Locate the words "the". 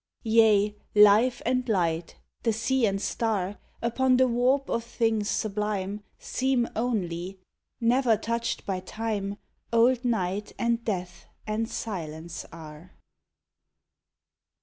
2.41-2.51, 4.17-4.27